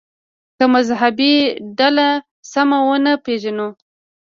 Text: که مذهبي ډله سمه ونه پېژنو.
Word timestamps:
که 0.57 0.65
مذهبي 0.73 1.33
ډله 1.77 2.07
سمه 2.51 2.79
ونه 2.87 3.13
پېژنو. 3.25 3.69